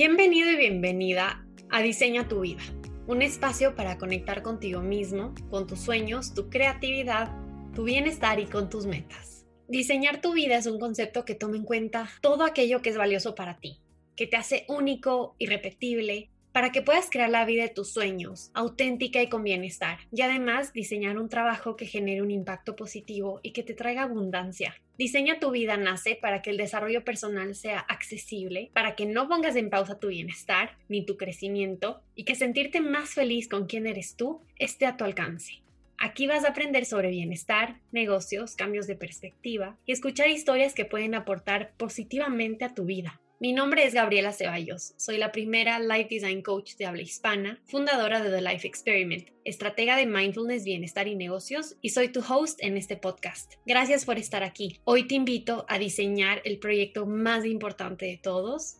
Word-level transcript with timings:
Bienvenido 0.00 0.48
y 0.48 0.54
bienvenida 0.54 1.44
a 1.70 1.82
Diseña 1.82 2.28
tu 2.28 2.42
vida, 2.42 2.62
un 3.08 3.20
espacio 3.20 3.74
para 3.74 3.98
conectar 3.98 4.44
contigo 4.44 4.80
mismo, 4.80 5.34
con 5.50 5.66
tus 5.66 5.80
sueños, 5.80 6.34
tu 6.34 6.48
creatividad, 6.50 7.32
tu 7.74 7.82
bienestar 7.82 8.38
y 8.38 8.46
con 8.46 8.70
tus 8.70 8.86
metas. 8.86 9.44
Diseñar 9.66 10.20
tu 10.20 10.34
vida 10.34 10.56
es 10.56 10.68
un 10.68 10.78
concepto 10.78 11.24
que 11.24 11.34
toma 11.34 11.56
en 11.56 11.64
cuenta 11.64 12.08
todo 12.20 12.44
aquello 12.44 12.80
que 12.80 12.90
es 12.90 12.96
valioso 12.96 13.34
para 13.34 13.58
ti, 13.58 13.82
que 14.14 14.28
te 14.28 14.36
hace 14.36 14.66
único, 14.68 15.34
irrepetible, 15.38 16.30
para 16.58 16.72
que 16.72 16.82
puedas 16.82 17.08
crear 17.08 17.30
la 17.30 17.44
vida 17.44 17.62
de 17.62 17.68
tus 17.68 17.92
sueños, 17.92 18.50
auténtica 18.52 19.22
y 19.22 19.28
con 19.28 19.44
bienestar, 19.44 20.00
y 20.10 20.22
además 20.22 20.72
diseñar 20.72 21.16
un 21.16 21.28
trabajo 21.28 21.76
que 21.76 21.86
genere 21.86 22.20
un 22.20 22.32
impacto 22.32 22.74
positivo 22.74 23.38
y 23.44 23.52
que 23.52 23.62
te 23.62 23.74
traiga 23.74 24.02
abundancia. 24.02 24.74
Diseña 24.96 25.38
tu 25.38 25.52
vida 25.52 25.76
nace 25.76 26.18
para 26.20 26.42
que 26.42 26.50
el 26.50 26.56
desarrollo 26.56 27.04
personal 27.04 27.54
sea 27.54 27.78
accesible, 27.78 28.72
para 28.74 28.96
que 28.96 29.06
no 29.06 29.28
pongas 29.28 29.54
en 29.54 29.70
pausa 29.70 30.00
tu 30.00 30.08
bienestar 30.08 30.76
ni 30.88 31.06
tu 31.06 31.16
crecimiento 31.16 32.02
y 32.16 32.24
que 32.24 32.34
sentirte 32.34 32.80
más 32.80 33.10
feliz 33.10 33.46
con 33.46 33.66
quien 33.66 33.86
eres 33.86 34.16
tú 34.16 34.40
esté 34.56 34.86
a 34.86 34.96
tu 34.96 35.04
alcance. 35.04 35.62
Aquí 35.96 36.26
vas 36.26 36.44
a 36.44 36.48
aprender 36.48 36.86
sobre 36.86 37.10
bienestar, 37.10 37.76
negocios, 37.92 38.56
cambios 38.56 38.88
de 38.88 38.96
perspectiva 38.96 39.76
y 39.86 39.92
escuchar 39.92 40.28
historias 40.28 40.74
que 40.74 40.84
pueden 40.84 41.14
aportar 41.14 41.70
positivamente 41.76 42.64
a 42.64 42.74
tu 42.74 42.84
vida. 42.84 43.20
Mi 43.40 43.52
nombre 43.52 43.84
es 43.84 43.94
Gabriela 43.94 44.32
Ceballos, 44.32 44.94
soy 44.96 45.16
la 45.16 45.30
primera 45.30 45.78
Life 45.78 46.08
Design 46.10 46.42
Coach 46.42 46.74
de 46.74 46.86
habla 46.86 47.02
hispana, 47.02 47.60
fundadora 47.66 48.20
de 48.20 48.30
The 48.30 48.42
Life 48.42 48.66
Experiment, 48.66 49.28
estratega 49.44 49.96
de 49.96 50.06
mindfulness, 50.06 50.64
bienestar 50.64 51.06
y 51.06 51.14
negocios, 51.14 51.76
y 51.80 51.90
soy 51.90 52.08
tu 52.08 52.18
host 52.18 52.58
en 52.60 52.76
este 52.76 52.96
podcast. 52.96 53.52
Gracias 53.64 54.04
por 54.04 54.18
estar 54.18 54.42
aquí. 54.42 54.80
Hoy 54.82 55.06
te 55.06 55.14
invito 55.14 55.66
a 55.68 55.78
diseñar 55.78 56.42
el 56.44 56.58
proyecto 56.58 57.06
más 57.06 57.44
importante 57.44 58.06
de 58.06 58.16
todos, 58.16 58.78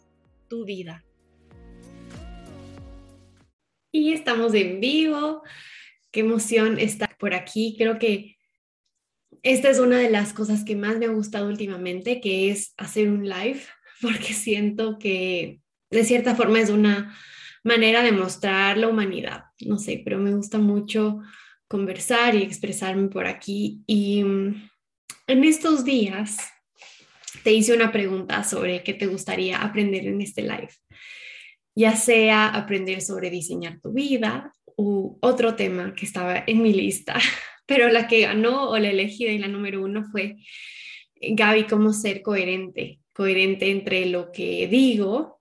tu 0.48 0.64
vida. 0.64 1.04
Y 3.92 4.12
estamos 4.12 4.54
en 4.54 4.80
vivo. 4.80 5.44
Qué 6.10 6.18
emoción 6.18 6.80
estar 6.80 7.16
por 7.16 7.32
aquí. 7.32 7.76
Creo 7.78 8.00
que 8.00 8.38
esta 9.44 9.70
es 9.70 9.78
una 9.78 9.98
de 9.98 10.10
las 10.10 10.32
cosas 10.32 10.64
que 10.64 10.74
más 10.74 10.98
me 10.98 11.06
ha 11.06 11.10
gustado 11.10 11.46
últimamente, 11.46 12.20
que 12.20 12.50
es 12.50 12.74
hacer 12.76 13.08
un 13.08 13.28
live 13.28 13.60
porque 14.00 14.32
siento 14.32 14.98
que 14.98 15.60
de 15.90 16.04
cierta 16.04 16.34
forma 16.34 16.60
es 16.60 16.70
una 16.70 17.16
manera 17.64 18.02
de 18.02 18.12
mostrar 18.12 18.78
la 18.78 18.88
humanidad, 18.88 19.44
no 19.60 19.78
sé, 19.78 20.00
pero 20.04 20.18
me 20.18 20.34
gusta 20.34 20.58
mucho 20.58 21.20
conversar 21.66 22.34
y 22.34 22.42
expresarme 22.42 23.08
por 23.08 23.26
aquí. 23.26 23.82
Y 23.86 24.24
mm, 24.24 24.70
en 25.26 25.44
estos 25.44 25.84
días 25.84 26.38
te 27.42 27.52
hice 27.52 27.74
una 27.74 27.92
pregunta 27.92 28.44
sobre 28.44 28.82
qué 28.82 28.94
te 28.94 29.06
gustaría 29.06 29.60
aprender 29.62 30.06
en 30.06 30.20
este 30.20 30.42
live, 30.42 30.70
ya 31.74 31.94
sea 31.94 32.48
aprender 32.48 33.02
sobre 33.02 33.30
diseñar 33.30 33.80
tu 33.80 33.92
vida 33.92 34.52
u 34.76 35.18
otro 35.20 35.54
tema 35.54 35.94
que 35.94 36.06
estaba 36.06 36.44
en 36.46 36.62
mi 36.62 36.72
lista, 36.72 37.18
pero 37.66 37.88
la 37.90 38.06
que 38.06 38.22
ganó 38.22 38.70
o 38.70 38.78
la 38.78 38.90
elegida 38.90 39.30
y 39.30 39.38
la 39.38 39.48
número 39.48 39.82
uno 39.82 40.04
fue 40.10 40.36
Gaby, 41.20 41.64
cómo 41.64 41.92
ser 41.92 42.22
coherente 42.22 43.00
coherente 43.18 43.68
entre 43.72 44.06
lo 44.06 44.30
que 44.30 44.68
digo, 44.68 45.40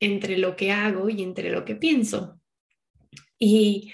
entre 0.00 0.38
lo 0.38 0.56
que 0.56 0.72
hago 0.72 1.10
y 1.10 1.22
entre 1.22 1.50
lo 1.50 1.62
que 1.66 1.76
pienso. 1.76 2.40
Y 3.38 3.92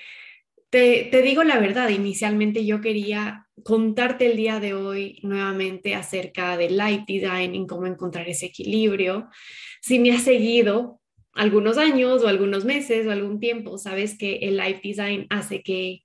te, 0.71 1.11
digo 1.21 1.43
la 1.43 1.59
verdad, 1.59 1.89
inicialmente 1.89 2.65
yo 2.65 2.81
quería 2.81 3.49
contarte 3.65 4.27
el 4.27 4.37
día 4.37 4.61
de 4.61 4.75
hoy 4.75 5.19
nuevamente 5.25 5.97
acerca 5.97 6.57
del 6.57 6.77
light 6.77 7.09
design 7.09 7.57
y 7.57 7.67
cómo 7.67 7.87
encontrar 7.87 8.29
ese 8.29 8.47
equilibrio. 8.47 9.29
Si 9.83 9.99
me 9.99 10.13
has 10.13 10.23
seguido 10.23 11.01
algunos 11.33 11.77
años 11.77 12.23
o 12.23 12.29
algunos 12.29 12.65
meses 12.65 13.05
o 13.05 13.11
algún 13.11 13.41
tiempo, 13.41 13.79
sabes 13.79 14.17
que 14.17 14.37
el 14.43 14.57
life 14.59 14.81
design 14.81 15.27
hace 15.29 15.61
que 15.61 16.05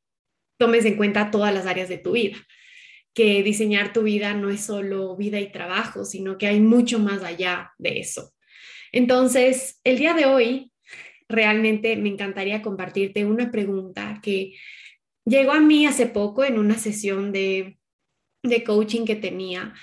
tomes 0.57 0.83
en 0.83 0.97
cuenta 0.97 1.29
todas 1.29 1.53
las 1.53 1.67
áreas 1.67 1.89
de 1.89 1.99
tu 1.99 2.13
vida 2.13 2.37
que 3.19 3.43
diseñar 3.43 3.91
tu 3.91 4.03
vida 4.03 4.33
no 4.33 4.49
es 4.49 4.61
solo 4.61 5.17
vida 5.17 5.41
y 5.41 5.51
trabajo, 5.51 6.05
sino 6.05 6.37
que 6.37 6.47
hay 6.47 6.61
mucho 6.61 6.99
más 6.99 7.21
allá 7.21 7.73
de 7.77 7.99
eso. 7.99 8.31
Entonces, 8.93 9.81
el 9.83 9.97
día 9.97 10.13
de 10.13 10.23
hoy, 10.23 10.71
realmente 11.27 11.97
me 11.97 12.07
encantaría 12.07 12.61
compartirte 12.61 13.25
una 13.25 13.51
pregunta 13.51 14.21
que 14.23 14.53
llegó 15.25 15.51
a 15.51 15.59
mí 15.59 15.85
hace 15.85 16.05
poco 16.05 16.45
en 16.45 16.57
una 16.57 16.77
sesión 16.77 17.33
de, 17.33 17.77
coaching 18.65 19.03
que 19.03 19.17
tenía 19.17 19.73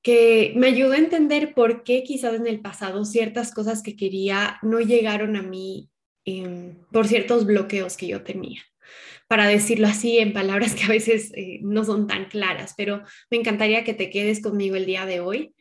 que 0.00 0.52
me 0.54 0.68
ayudó 0.68 0.92
a 0.92 0.98
entender 0.98 1.54
por 1.54 1.82
qué 1.82 2.04
quizás 2.04 2.34
en 2.34 2.46
el 2.46 2.60
pasado 2.60 3.04
ciertas 3.04 3.52
cosas 3.52 3.82
que 3.82 3.96
quería 3.96 4.60
no 4.62 4.78
llegaron 4.78 5.34
a 5.34 5.42
mí 5.42 5.90
em, 6.24 6.76
por 6.92 7.08
ciertos 7.08 7.46
bloqueos 7.46 7.96
que 7.96 8.06
yo 8.06 8.22
tenía 8.22 8.62
para 9.30 9.46
decirlo 9.46 9.86
así 9.86 10.18
en 10.18 10.32
palabras 10.32 10.74
que 10.74 10.82
a 10.82 10.88
veces 10.88 11.30
eh, 11.36 11.60
no 11.62 11.84
son 11.84 12.08
tan 12.08 12.24
claras, 12.24 12.74
pero 12.76 13.04
me 13.30 13.36
encantaría 13.36 13.84
que 13.84 13.94
te 13.94 14.10
quedes 14.10 14.42
conmigo 14.42 14.74
el 14.74 14.86
día 14.86 15.06
de 15.06 15.20
hoy 15.20 15.54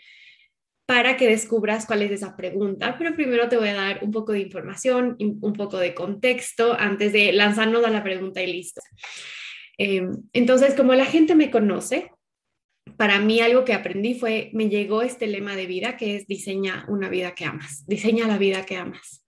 para 0.88 1.18
que 1.18 1.28
descubras 1.28 1.85
cuál 1.85 2.02
es 2.02 2.09
esa 2.09 2.35
pregunta. 2.35 2.96
Pero 2.97 3.13
primero 3.13 3.47
te 3.47 3.57
voy 3.57 3.68
a 3.68 3.75
dar 3.75 4.00
un 4.03 4.09
poco 4.09 4.31
de 4.31 4.40
información, 4.40 5.16
un 5.19 5.53
poco 5.53 5.78
de 5.78 5.94
contexto 5.94 6.75
antes 6.80 7.13
de 7.13 7.31
lanzarnos 7.31 7.85
a 7.85 7.91
la 7.91 8.03
pregunta 8.03 8.41
y 8.41 8.52
listo. 8.52 8.81
Em, 9.78 10.13
entonces, 10.34 10.74
como 10.74 10.96
la 10.96 11.06
gente 11.06 11.36
me 11.36 11.51
conoce, 11.51 12.09
para 12.97 13.19
mí 13.19 13.40
algo 13.40 13.66
que 13.66 13.74
aprendí 13.74 14.16
fue, 14.16 14.50
me 14.51 14.68
llegó 14.68 15.03
este 15.03 15.28
lema 15.28 15.56
de 15.56 15.68
vida 15.68 15.96
que 15.96 16.16
es 16.16 16.25
diseña 16.25 16.88
una 16.88 17.07
vida 17.07 17.36
que 17.36 17.46
amas, 17.46 17.86
diseña 17.86 18.25
la 18.25 18.40
vida 18.40 18.66
que 18.66 18.78
amas. 18.78 19.24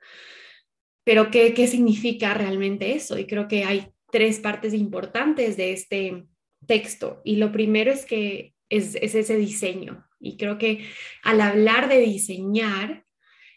Pero 1.03 1.29
¿qué, 1.29 1.53
qué 1.53 1.67
significa 1.67 2.33
realmente 2.33 2.95
eso? 2.95 3.19
Y 3.19 3.27
creo 3.27 3.47
que 3.47 3.65
hay 3.65 3.90
tres 4.11 4.39
partes 4.39 4.73
importantes 4.73 5.57
de 5.57 5.73
este 5.73 6.25
texto. 6.67 7.21
Y 7.23 7.37
lo 7.37 7.51
primero 7.51 7.91
es 7.91 8.05
que 8.05 8.53
es, 8.69 8.95
ese 8.95 9.35
diseño. 9.35 10.05
Y 10.19 10.37
creo 10.37 10.57
que 10.57 10.85
al 11.23 11.41
hablar 11.41 11.89
de 11.89 11.99
diseñar, 11.99 13.05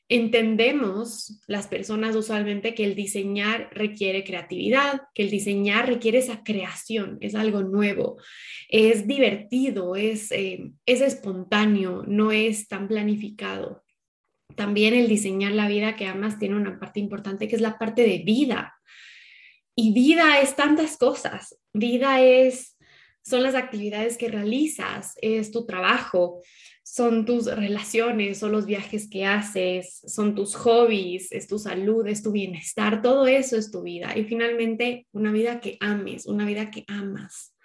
entendemos 0.09 1.41
las 1.47 1.67
personas 1.67 2.15
usualmente 2.15 2.75
que 2.75 2.85
el 2.85 2.95
diseñar 2.95 3.71
requiere 3.73 4.25
creatividad, 4.25 5.03
que 5.15 5.23
el 5.23 5.31
diseñar 5.31 5.87
requiere 5.89 6.19
esa 6.19 6.43
creación, 6.43 7.17
es 7.21 7.35
algo 7.35 7.63
nuevo, 7.63 8.19
es 8.69 9.07
divertido, 9.07 9.97
es, 9.97 10.31
eh, 10.31 10.73
es 10.85 11.01
espontáneo, 11.01 12.05
no 12.07 12.33
es 12.33 12.69
tan 12.69 12.87
planificado. 12.87 13.83
También 14.57 14.95
el 14.95 15.09
diseñar 15.09 15.53
la 15.53 15.69
vida 15.69 15.97
que 15.97 16.07
amas 16.07 16.39
tiene 16.39 16.57
una 16.57 16.79
parte 16.79 17.01
importante 17.01 17.49
que 17.49 17.57
es 17.57 17.63
la 17.63 17.79
parte 17.79 18.03
de 18.03 18.19
vida. 18.19 18.75
Y 19.77 19.93
vida 19.93 20.41
es 20.41 20.55
tantas 20.57 20.97
cosas. 20.97 21.59
Vida 21.73 22.21
es, 22.21 22.77
son 23.23 23.43
las 23.43 23.55
actividades 23.55 24.17
que 24.17 24.29
realizas, 24.29 25.15
es 25.21 25.51
tu 25.51 25.67
trabajo, 25.67 26.43
son 26.85 27.25
tus 27.25 27.47
relaciones, 27.47 28.39
son 28.39 28.53
los 28.53 28.67
viajes 28.67 29.09
que 29.09 29.25
haces, 29.25 30.01
son 30.07 30.35
tus 30.35 30.55
hobbies, 30.55 31.33
es 31.33 31.49
tu 31.49 31.59
salud, 31.59 32.07
es 32.07 32.23
tu 32.23 32.31
bienestar, 32.31 33.03
todo 33.03 33.27
eso 33.27 33.57
es 33.57 33.71
tu 33.71 33.83
vida. 33.83 34.17
Y 34.17 34.25
finalmente, 34.25 35.09
una 35.13 35.33
vida 35.33 35.61
que 35.61 35.77
ames, 35.81 36.27
una 36.27 36.47
vida 36.47 36.71
que 36.71 36.85
amas. 36.87 37.57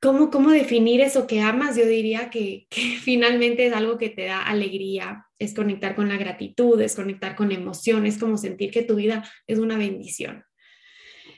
¿Cómo, 0.00 0.30
cómo 0.30 0.50
definir 0.50 1.00
eso 1.00 1.26
que 1.26 1.40
amas? 1.40 1.76
Yo 1.76 1.86
diría 1.86 2.28
que, 2.28 2.66
que 2.68 2.80
finalmente 3.02 3.66
es 3.66 3.72
algo 3.72 3.98
que 3.98 4.10
te 4.10 4.26
da 4.26 4.42
alegría, 4.42 5.26
es 5.38 5.54
conectar 5.54 5.96
con 5.96 6.08
la 6.08 6.18
gratitud, 6.18 6.80
es 6.80 6.94
conectar 6.94 7.34
con 7.34 7.50
emociones, 7.50 8.18
como 8.18 8.36
sentir 8.36 8.70
que 8.70 8.82
tu 8.82 8.96
vida 8.96 9.24
es 9.46 9.58
una 9.58 9.78
bendición. 9.78 10.44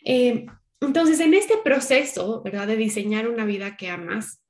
Eh, 0.05 0.47
entonces, 0.81 1.21
en 1.21 1.35
este 1.35 1.57
proceso, 1.65 2.43
¿verdad? 2.43 2.67
De 2.67 2.77
diseñar 2.77 3.29
una 3.29 3.45
vida 3.45 3.77
que 3.77 3.89
amas, 3.89 4.41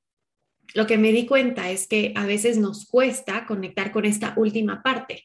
lo 0.73 0.85
que 0.85 0.97
me 0.97 1.11
di 1.11 1.25
cuenta 1.25 1.71
es 1.71 1.87
que 1.87 2.11
a 2.15 2.25
veces 2.25 2.57
nos 2.57 2.85
cuesta 2.85 3.45
conectar 3.45 3.91
con 3.91 4.05
esta 4.05 4.33
última 4.35 4.83
parte. 4.83 5.23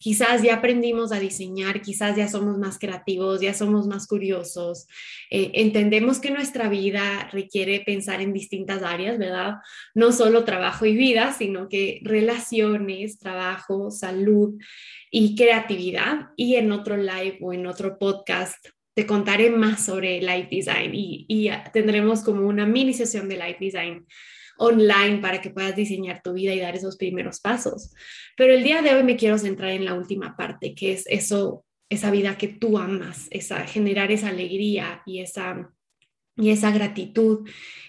Quizás 0.00 0.42
ya 0.42 0.54
aprendimos 0.54 1.10
a 1.10 1.18
diseñar, 1.18 1.82
quizás 1.82 2.16
ya 2.16 2.28
somos 2.28 2.56
más 2.56 2.78
creativos, 2.78 3.40
ya 3.40 3.52
somos 3.52 3.88
más 3.88 4.06
curiosos, 4.06 4.86
eh, 5.28 5.50
entendemos 5.54 6.20
que 6.20 6.30
nuestra 6.30 6.68
vida 6.68 7.28
requiere 7.32 7.80
pensar 7.80 8.20
en 8.20 8.32
distintas 8.32 8.84
áreas, 8.84 9.18
¿verdad? 9.18 9.56
No 9.94 10.12
solo 10.12 10.44
trabajo 10.44 10.86
y 10.86 10.96
vida, 10.96 11.34
sino 11.36 11.68
que 11.68 12.00
relaciones, 12.04 13.18
trabajo, 13.18 13.90
salud 13.90 14.54
y 15.10 15.34
creatividad. 15.34 16.28
Y 16.36 16.54
en 16.54 16.70
otro 16.70 16.96
live 16.96 17.38
o 17.42 17.52
en 17.52 17.66
otro 17.66 17.98
podcast 17.98 18.68
te 18.98 19.06
contaré 19.06 19.48
más 19.48 19.84
sobre 19.84 20.20
Light 20.20 20.50
Design 20.50 20.90
y, 20.92 21.48
tendremos 21.72 22.24
como 22.24 22.48
una 22.48 22.66
mini 22.66 22.92
sesión 22.92 23.28
de 23.28 23.36
Light 23.36 23.60
Design 23.60 24.04
online 24.56 25.18
para 25.18 25.40
que 25.40 25.50
puedas 25.50 25.76
diseñar 25.76 26.20
tu 26.20 26.32
vida 26.32 26.52
y 26.52 26.58
dar 26.58 26.74
esos 26.74 26.96
primeros 26.96 27.38
pasos. 27.38 27.94
Pero 28.36 28.52
el 28.52 28.64
día 28.64 28.82
de 28.82 28.96
hoy 28.96 29.04
me 29.04 29.14
quiero 29.14 29.38
centrar 29.38 29.70
en 29.70 29.84
la 29.84 29.94
última 29.94 30.36
parte, 30.36 30.74
que 30.74 30.90
es 30.90 31.04
eso, 31.06 31.64
esa 31.88 32.10
vida 32.10 32.36
que 32.38 32.48
tú 32.48 32.76
amas, 32.76 33.28
esa, 33.30 33.64
generar 33.68 34.10
esa 34.10 34.30
alegría 34.30 35.00
y 35.06 35.20
esa 35.20 35.72
y 36.36 36.50
esa 36.50 36.72
gratitud 36.72 37.48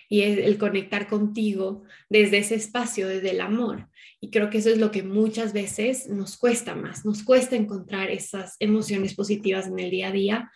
y 0.09 0.21
el 0.21 0.59
conectar 0.59 1.07
contigo 1.07 1.85
desde 2.07 2.37
ese 2.37 2.53
espacio, 2.53 3.07
desde 3.07 3.31
el 3.31 3.41
amor. 3.41 3.89
Y 4.21 4.29
creo 4.29 4.51
que 4.51 4.59
eso 4.59 4.69
es 4.69 4.77
lo 4.77 4.91
que 4.91 5.01
muchas 5.01 5.53
veces 5.53 6.07
nos 6.07 6.37
cuesta 6.37 6.75
más, 6.75 7.03
nos 7.03 7.23
cuesta 7.23 7.55
encontrar 7.55 8.11
esas 8.11 8.57
emociones 8.59 9.15
positivas 9.15 9.65
en 9.65 9.79
el 9.79 9.89
día 9.89 10.09
a 10.09 10.11
día. 10.11 10.51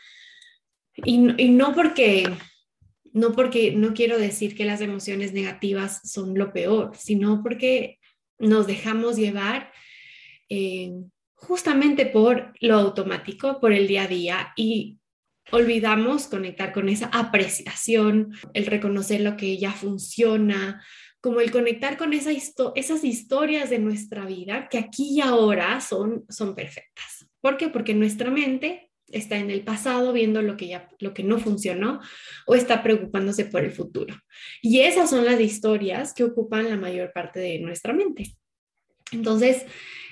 Y, 0.95 1.17
no 1.17 1.73
porque 1.73 2.29
no 3.13 3.33
porque 3.33 3.73
no 3.73 3.93
quiero 3.93 4.17
decir 4.17 4.55
que 4.55 4.65
las 4.65 4.81
emociones 4.81 5.33
negativas 5.33 6.01
son 6.03 6.37
lo 6.37 6.51
peor, 6.51 6.95
sino 6.97 7.43
porque 7.43 7.99
nos 8.39 8.65
dejamos 8.65 9.17
llevar 9.17 9.71
eh, 10.49 10.93
justamente 11.35 12.07
por 12.07 12.53
lo 12.59 12.75
automático, 12.75 13.59
por 13.59 13.71
el 13.71 13.87
día 13.87 14.03
a 14.03 14.07
día 14.07 14.53
y 14.55 14.97
olvidamos 15.51 16.27
conectar 16.27 16.73
con 16.73 16.89
esa 16.89 17.07
apreciación, 17.07 18.33
el 18.53 18.65
reconocer 18.65 19.21
lo 19.21 19.37
que 19.37 19.57
ya 19.57 19.71
funciona, 19.71 20.83
como 21.21 21.39
el 21.39 21.51
conectar 21.51 21.97
con 21.97 22.13
esa 22.13 22.31
esas 22.31 23.03
historias 23.03 23.69
de 23.69 23.79
nuestra 23.79 24.25
vida 24.25 24.67
que 24.69 24.77
aquí 24.77 25.17
y 25.17 25.21
ahora 25.21 25.79
son, 25.81 26.25
son 26.29 26.55
perfectas. 26.55 27.27
¿Por 27.41 27.57
qué? 27.57 27.69
Porque 27.69 27.93
nuestra 27.93 28.29
mente 28.31 28.89
está 29.13 29.37
en 29.37 29.49
el 29.49 29.61
pasado 29.61 30.11
viendo 30.11 30.41
lo 30.41 30.57
que 30.57 30.67
ya 30.67 30.89
lo 30.99 31.13
que 31.13 31.23
no 31.23 31.39
funcionó 31.39 32.01
o 32.45 32.55
está 32.55 32.83
preocupándose 32.83 33.45
por 33.45 33.63
el 33.63 33.71
futuro. 33.71 34.15
Y 34.61 34.81
esas 34.81 35.09
son 35.09 35.25
las 35.25 35.39
historias 35.39 36.13
que 36.13 36.23
ocupan 36.23 36.69
la 36.69 36.77
mayor 36.77 37.11
parte 37.13 37.39
de 37.39 37.59
nuestra 37.59 37.93
mente. 37.93 38.35
Entonces, 39.11 39.65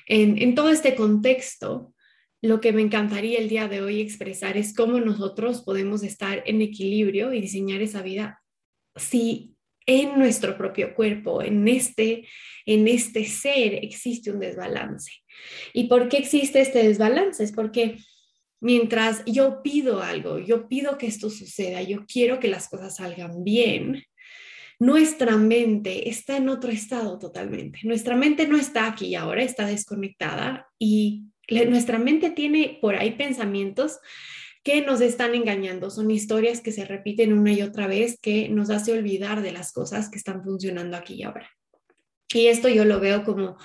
en, 0.07 0.55
todo 0.55 0.69
este 0.69 0.95
contexto, 0.95 1.93
lo 2.41 2.59
que 2.59 2.73
me 2.73 2.81
encantaría 2.81 3.39
el 3.39 3.49
día 3.49 3.67
de 3.67 3.81
hoy 3.81 4.01
expresar 4.01 4.57
es 4.57 4.73
cómo 4.73 4.99
nosotros 4.99 5.61
podemos 5.61 6.03
estar 6.03 6.43
en 6.45 6.61
equilibrio 6.61 7.33
y 7.33 7.41
diseñar 7.41 7.81
esa 7.81 8.01
vida 8.01 8.41
si 8.95 9.55
en 9.85 10.17
nuestro 10.17 10.57
propio 10.57 10.93
cuerpo, 10.93 11.41
en 11.41 11.67
este, 11.67 12.27
en 12.65 12.87
este 12.87 13.25
ser 13.25 13.83
existe 13.83 14.31
un 14.31 14.39
desbalance. 14.39 15.11
¿Y 15.73 15.87
por 15.87 16.07
qué 16.07 16.17
existe 16.17 16.61
este 16.61 16.83
desbalance? 16.87 17.43
Es 17.43 17.51
porque 17.51 17.97
mientras 18.61 19.23
yo 19.25 19.61
pido 19.61 20.01
algo, 20.01 20.39
yo 20.39 20.69
pido 20.69 20.97
que 20.97 21.07
esto 21.07 21.29
suceda, 21.29 21.81
yo 21.81 22.05
quiero 22.05 22.39
que 22.39 22.47
las 22.47 22.69
cosas 22.69 22.95
salgan 22.95 23.43
bien, 23.43 24.05
nuestra 24.79 25.37
mente 25.37 26.09
está 26.09 26.37
en 26.37 26.49
otro 26.49 26.71
estado 26.71 27.19
totalmente. 27.19 27.81
Nuestra 27.83 28.15
mente 28.15 28.47
no 28.47 28.57
está 28.57 28.87
aquí 28.87 29.07
y 29.07 29.15
ahora, 29.15 29.43
está 29.43 29.67
desconectada 29.67 30.67
y 30.79 31.25
nuestra 31.67 31.99
mente 31.99 32.31
tiene 32.31 32.79
por 32.81 32.95
ahí 32.95 33.11
pensamientos 33.11 33.99
que 34.63 34.81
nos 34.81 35.01
están 35.01 35.35
engañando, 35.35 35.89
son 35.89 36.09
historias 36.11 36.61
que 36.61 36.71
se 36.71 36.85
repiten 36.85 37.33
una 37.33 37.51
y 37.51 37.61
otra 37.61 37.87
vez 37.87 38.17
que 38.21 38.49
nos 38.49 38.69
hace 38.69 38.91
olvidar 38.91 39.41
de 39.41 39.51
las 39.51 39.71
cosas 39.71 40.09
que 40.09 40.17
están 40.17 40.43
funcionando 40.43 40.97
aquí 40.97 41.15
y 41.15 41.23
ahora. 41.23 41.49
Y 42.33 42.47
esto 42.47 42.69
yo 42.69 42.85
lo 42.85 42.99
veo 42.99 43.23
como 43.23 43.57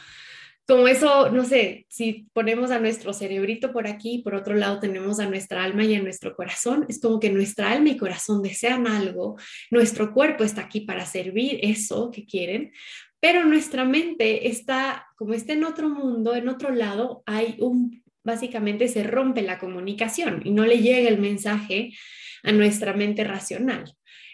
como 0.66 0.88
eso, 0.88 1.30
no 1.30 1.44
sé, 1.44 1.86
si 1.88 2.26
ponemos 2.32 2.72
a 2.72 2.80
nuestro 2.80 3.12
cerebrito 3.12 3.72
por 3.72 3.86
aquí, 3.86 4.18
por 4.18 4.34
otro 4.34 4.54
lado 4.54 4.80
tenemos 4.80 5.20
a 5.20 5.28
nuestra 5.28 5.62
alma 5.62 5.84
y 5.84 5.94
a 5.94 6.02
nuestro 6.02 6.34
corazón, 6.34 6.86
es 6.88 7.00
como 7.00 7.20
que 7.20 7.30
nuestra 7.30 7.70
alma 7.70 7.90
y 7.90 7.96
corazón 7.96 8.42
desean 8.42 8.88
algo, 8.88 9.36
nuestro 9.70 10.12
cuerpo 10.12 10.42
está 10.42 10.62
aquí 10.62 10.80
para 10.80 11.06
servir 11.06 11.60
eso 11.62 12.10
que 12.10 12.26
quieren, 12.26 12.72
pero 13.20 13.44
nuestra 13.44 13.84
mente 13.84 14.48
está, 14.48 15.06
como 15.16 15.34
está 15.34 15.52
en 15.52 15.64
otro 15.64 15.88
mundo, 15.88 16.34
en 16.34 16.48
otro 16.48 16.70
lado, 16.70 17.22
hay 17.26 17.56
un, 17.60 18.02
básicamente 18.24 18.88
se 18.88 19.04
rompe 19.04 19.42
la 19.42 19.60
comunicación 19.60 20.42
y 20.44 20.50
no 20.50 20.66
le 20.66 20.80
llega 20.80 21.08
el 21.08 21.18
mensaje 21.18 21.92
a 22.42 22.50
nuestra 22.50 22.92
mente 22.92 23.22
racional. 23.22 23.84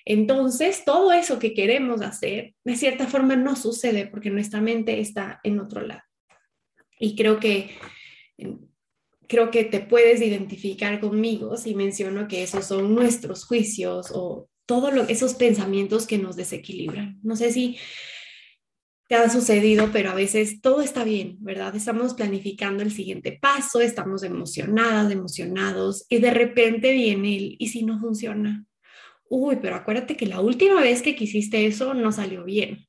Entonces, 0.05 0.85
todo 0.85 1.13
eso 1.13 1.39
que 1.39 1.55
queremos 1.55 2.01
hacer, 2.01 2.55
de 2.65 2.77
cierta 2.77 3.07
forma, 3.07 3.37
no 3.37 3.55
sucede 3.55 4.07
porque 4.07 4.31
nuestra 4.31 4.61
mente 4.61 4.99
está 4.99 5.41
en 5.45 5.61
otro 5.61 5.83
lado. 5.83 6.03
Y 7.03 7.17
creo 7.17 7.41
que, 7.41 7.71
creo 9.27 9.51
que 9.51 9.65
te 9.65 9.81
puedes 9.81 10.23
identificar 10.23 11.01
conmigo 11.01 11.57
si 11.57 11.75
menciono 11.75 12.29
que 12.29 12.45
esos 12.45 12.65
son 12.65 12.95
nuestros 12.95 13.45
juicios 13.45 14.13
o 14.15 14.49
todos 14.67 14.93
esos 15.11 15.35
pensamientos 15.35 16.07
que 16.07 16.19
nos 16.19 16.37
desequilibran. 16.37 17.19
No 17.25 17.35
sé 17.35 17.51
si 17.51 17.77
te 19.09 19.17
ha 19.17 19.29
sucedido, 19.29 19.91
pero 19.93 20.11
a 20.11 20.15
veces 20.15 20.61
todo 20.61 20.81
está 20.81 21.03
bien, 21.03 21.39
¿verdad? 21.41 21.75
Estamos 21.75 22.15
planificando 22.15 22.85
el 22.85 22.93
siguiente 22.93 23.37
paso, 23.43 23.81
estamos 23.81 24.23
emocionadas, 24.23 25.11
emocionados, 25.11 26.07
y 26.09 26.19
de 26.19 26.31
repente 26.31 26.93
viene 26.93 27.37
el, 27.37 27.57
¿y 27.59 27.67
si 27.71 27.83
no 27.83 27.99
funciona? 27.99 28.65
Uy, 29.29 29.59
pero 29.61 29.75
acuérdate 29.75 30.17
que 30.17 30.27
la 30.27 30.41
última 30.41 30.81
vez 30.81 31.03
que 31.03 31.17
quisiste 31.17 31.67
eso 31.67 31.95
no 31.95 32.13
salió 32.13 32.45
bien 32.45 32.87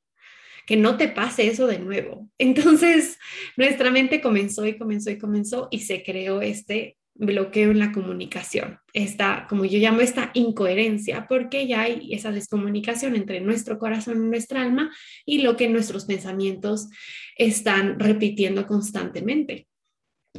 que 0.66 0.76
no 0.76 0.96
te 0.96 1.08
pase 1.08 1.46
eso 1.46 1.66
de 1.66 1.78
nuevo. 1.78 2.28
Entonces, 2.38 3.18
nuestra 3.56 3.90
mente 3.90 4.20
comenzó 4.20 4.66
y 4.66 4.78
comenzó 4.78 5.10
y 5.10 5.18
comenzó 5.18 5.68
y 5.70 5.80
se 5.80 6.02
creó 6.02 6.40
este 6.42 6.96
bloqueo 7.16 7.70
en 7.70 7.78
la 7.78 7.92
comunicación, 7.92 8.80
esta, 8.92 9.46
como 9.48 9.64
yo 9.64 9.78
llamo, 9.78 10.00
esta 10.00 10.32
incoherencia, 10.34 11.26
porque 11.28 11.68
ya 11.68 11.82
hay 11.82 12.12
esa 12.12 12.32
descomunicación 12.32 13.14
entre 13.14 13.40
nuestro 13.40 13.78
corazón 13.78 14.16
y 14.24 14.28
nuestra 14.28 14.62
alma 14.62 14.90
y 15.24 15.38
lo 15.38 15.56
que 15.56 15.68
nuestros 15.68 16.06
pensamientos 16.06 16.88
están 17.36 18.00
repitiendo 18.00 18.66
constantemente. 18.66 19.68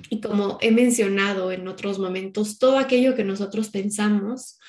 Y 0.10 0.20
como 0.20 0.58
he 0.60 0.72
mencionado 0.72 1.54
en 1.54 1.68
otros 1.70 2.00
momentos, 2.00 2.60
todo 2.60 2.78
aquello 2.78 3.16
que 3.16 3.24
nosotros 3.24 3.70
pensamos 3.70 4.60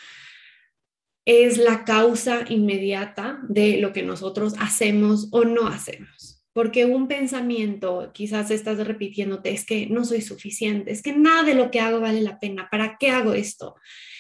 es 1.26 1.58
la 1.58 1.84
causa 1.84 2.44
inmediata 2.48 3.40
de 3.48 3.78
lo 3.78 3.92
que 3.92 4.04
nosotros 4.04 4.54
hacemos 4.60 5.28
o 5.32 5.44
no 5.44 5.66
hacemos. 5.66 6.44
Porque 6.52 6.86
un 6.86 7.06
pensamiento, 7.08 8.12
quizás 8.14 8.50
estás 8.50 8.78
repitiéndote, 8.78 9.50
es 9.50 9.66
que 9.66 9.88
no 9.88 10.06
soy 10.06 10.22
suficiente, 10.22 10.90
es 10.90 11.02
que 11.02 11.12
nada 11.12 11.42
de 11.42 11.54
lo 11.54 11.70
que 11.70 11.80
hago 11.80 12.00
vale 12.00 12.22
la 12.22 12.38
pena, 12.38 12.68
¿para 12.70 12.96
qué 12.98 13.10
hago 13.10 13.34
esto? 13.34 13.74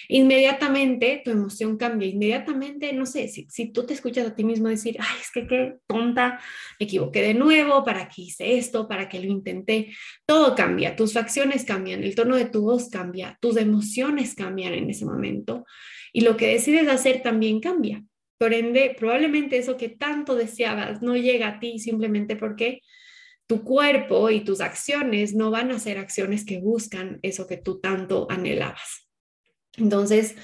Inmediatamente 0.08 1.22
tu 1.24 1.30
emoción 1.30 1.78
cambia, 1.78 2.08
inmediatamente, 2.08 2.92
no 2.92 3.06
sé, 3.06 3.28
si, 3.28 3.46
si 3.48 3.72
tú 3.72 3.86
te 3.86 3.94
escuchas 3.94 4.26
a 4.26 4.34
ti 4.34 4.44
mismo 4.44 4.68
decir, 4.68 4.96
ay, 5.00 5.16
es 5.20 5.30
que 5.30 5.46
qué 5.46 5.76
tonta, 5.86 6.40
me 6.78 6.84
equivoqué 6.84 7.22
de 7.22 7.34
nuevo, 7.34 7.84
¿para 7.84 8.08
qué 8.08 8.22
hice 8.22 8.58
esto? 8.58 8.86
¿Para 8.86 9.08
qué 9.08 9.18
lo 9.20 9.30
intenté? 9.30 9.94
Todo 10.26 10.54
cambia, 10.54 10.94
tus 10.94 11.14
facciones 11.14 11.64
cambian, 11.64 12.04
el 12.04 12.14
tono 12.14 12.36
de 12.36 12.46
tu 12.46 12.62
voz 12.62 12.90
cambia, 12.90 13.38
tus 13.40 13.56
emociones 13.56 14.34
cambian 14.34 14.74
en 14.74 14.90
ese 14.90 15.06
momento 15.06 15.64
y 16.12 16.22
lo 16.22 16.36
que 16.36 16.48
decides 16.48 16.88
hacer 16.88 17.22
también 17.22 17.60
cambia. 17.60 18.04
Por 18.38 18.52
ende, 18.52 18.94
probablemente 18.98 19.56
eso 19.56 19.76
que 19.76 19.88
tanto 19.88 20.34
deseabas 20.34 21.02
no 21.02 21.16
llega 21.16 21.48
a 21.48 21.60
ti 21.60 21.78
simplemente 21.78 22.36
porque 22.36 22.80
tu 23.46 23.62
cuerpo 23.62 24.30
y 24.30 24.40
tus 24.40 24.60
acciones 24.60 25.34
no 25.34 25.50
van 25.50 25.70
a 25.70 25.78
ser 25.78 25.98
acciones 25.98 26.44
que 26.44 26.58
buscan 26.58 27.18
eso 27.22 27.46
que 27.46 27.56
tú 27.56 27.80
tanto 27.80 28.26
anhelabas. 28.28 29.08
Entonces, 29.76 30.34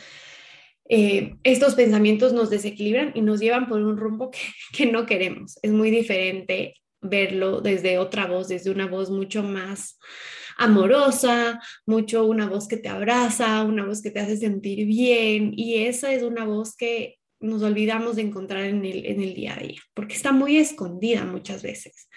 eh, 0.89 1.35
estos 1.43 1.75
pensamientos 1.75 2.33
nos 2.33 2.51
desequilibran 2.51 3.13
y 3.15 3.23
nos 3.23 3.41
llevan 3.41 3.69
por 3.69 3.81
un 3.83 3.97
rumbo 3.97 4.31
que, 4.31 4.39
que 4.77 4.87
no 4.87 5.07
queremos. 5.07 5.59
Es 5.63 5.73
muy 5.73 5.91
diferente 5.91 6.75
verlo 7.01 7.61
desde 7.61 7.99
otra 7.99 8.27
voz, 8.27 8.49
desde 8.49 8.71
una 8.71 8.87
voz 8.87 9.11
mucho 9.11 9.43
más 9.43 9.99
amorosa, 10.57 11.61
mucho 11.87 12.27
una 12.27 12.49
voz 12.49 12.69
que 12.69 12.77
te 12.77 12.89
abraza, 12.89 13.65
una 13.65 13.85
voz 13.85 14.03
que 14.03 14.11
te 14.11 14.21
hace 14.21 14.37
sentir 14.37 14.87
bien 14.87 15.53
y 15.57 15.85
esa 15.85 16.13
es 16.13 16.23
una 16.23 16.45
voz 16.45 16.77
que 16.77 17.19
nos 17.41 17.63
olvidamos 17.63 18.17
de 18.17 18.23
encontrar 18.23 18.65
en 18.65 18.85
el, 18.85 19.05
en 19.05 19.21
el 19.21 19.35
día 19.35 19.55
a 19.55 19.61
día, 19.61 19.81
porque 19.95 20.15
está 20.15 20.33
muy 20.33 20.57
escondida 20.57 21.25
muchas 21.25 21.63
veces. 21.63 22.09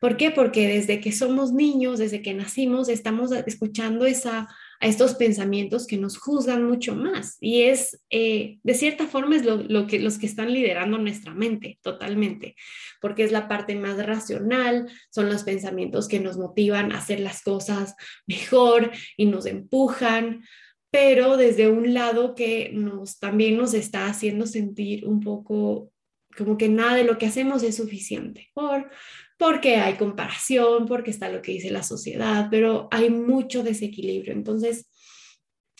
¿Por 0.00 0.16
qué? 0.16 0.30
Porque 0.30 0.66
desde 0.68 1.00
que 1.00 1.12
somos 1.12 1.52
niños, 1.52 1.98
desde 1.98 2.22
que 2.22 2.34
nacimos, 2.34 2.88
estamos 2.88 3.32
escuchando 3.32 4.06
esa 4.06 4.48
a 4.80 4.86
estos 4.86 5.14
pensamientos 5.14 5.86
que 5.86 5.96
nos 5.96 6.18
juzgan 6.18 6.64
mucho 6.64 6.94
más. 6.94 7.36
Y 7.40 7.62
es, 7.62 8.02
eh, 8.10 8.58
de 8.62 8.74
cierta 8.74 9.06
forma, 9.06 9.36
es 9.36 9.44
lo, 9.44 9.86
que, 9.86 9.98
los 9.98 10.18
que 10.18 10.26
están 10.26 10.52
liderando 10.52 10.98
nuestra 10.98 11.34
mente 11.34 11.78
totalmente, 11.82 12.56
porque 13.00 13.24
es 13.24 13.32
la 13.32 13.48
parte 13.48 13.74
más 13.74 14.04
racional, 14.04 14.90
son 15.10 15.28
los 15.28 15.42
pensamientos 15.42 16.08
que 16.08 16.20
nos 16.20 16.36
motivan 16.36 16.92
a 16.92 16.98
hacer 16.98 17.20
las 17.20 17.42
cosas 17.42 17.94
mejor 18.26 18.90
y 19.16 19.26
nos 19.26 19.46
empujan, 19.46 20.42
pero 20.90 21.36
desde 21.36 21.68
un 21.68 21.92
lado 21.92 22.34
que 22.34 22.70
nos, 22.72 23.18
también 23.18 23.56
nos 23.56 23.74
está 23.74 24.06
haciendo 24.06 24.46
sentir 24.46 25.06
un 25.06 25.20
poco 25.20 25.90
como 26.36 26.56
que 26.56 26.68
nada 26.68 26.96
de 26.96 27.04
lo 27.04 27.18
que 27.18 27.26
hacemos 27.26 27.62
es 27.62 27.76
suficiente 27.76 28.50
por 28.54 28.90
porque 29.36 29.76
hay 29.76 29.94
comparación, 29.94 30.86
porque 30.86 31.10
está 31.10 31.28
lo 31.28 31.42
que 31.42 31.52
dice 31.52 31.70
la 31.70 31.82
sociedad, 31.82 32.48
pero 32.50 32.88
hay 32.90 33.10
mucho 33.10 33.62
desequilibrio. 33.62 34.32
Entonces, 34.32 34.88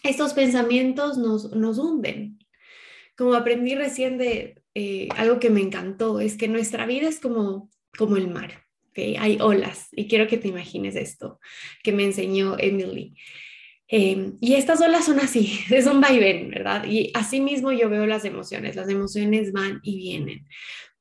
estos 0.02 0.34
pensamientos 0.34 1.18
nos, 1.18 1.50
nos 1.52 1.78
hunden. 1.78 2.38
Como 3.16 3.34
aprendí 3.34 3.74
recién 3.74 4.18
de 4.18 4.62
eh, 4.74 5.08
algo 5.16 5.38
que 5.38 5.50
me 5.50 5.60
encantó, 5.60 6.20
es 6.20 6.36
que 6.36 6.48
nuestra 6.48 6.84
vida 6.86 7.08
es 7.08 7.20
como, 7.20 7.70
como 7.96 8.16
el 8.16 8.28
mar. 8.28 8.64
¿okay? 8.90 9.16
Hay 9.16 9.38
olas 9.40 9.88
y 9.92 10.08
quiero 10.08 10.26
que 10.26 10.36
te 10.36 10.48
imagines 10.48 10.96
esto 10.96 11.38
que 11.82 11.92
me 11.92 12.04
enseñó 12.04 12.56
Emily. 12.58 13.14
Em, 13.86 14.38
y 14.40 14.54
estas 14.54 14.80
olas 14.80 15.04
son 15.04 15.20
así, 15.20 15.60
es 15.70 15.86
un 15.86 16.00
vaivén, 16.00 16.50
¿verdad? 16.50 16.84
Y 16.86 17.10
así 17.14 17.40
mismo 17.40 17.70
yo 17.70 17.88
veo 17.88 18.06
las 18.06 18.24
emociones, 18.24 18.76
las 18.76 18.88
emociones 18.88 19.52
van 19.52 19.80
y 19.82 19.96
vienen. 19.96 20.46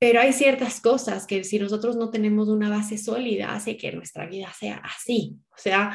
Pero 0.03 0.19
hay 0.19 0.33
ciertas 0.33 0.81
cosas 0.81 1.25
que 1.25 1.45
si 1.45 1.57
nosotros 1.57 1.95
no 1.95 2.09
tenemos 2.09 2.49
una 2.49 2.69
base 2.69 2.97
sólida, 2.97 3.55
hace 3.55 3.77
que 3.77 3.93
nuestra 3.93 4.25
vida 4.25 4.51
sea 4.51 4.81
así. 4.83 5.37
O 5.49 5.57
sea, 5.57 5.93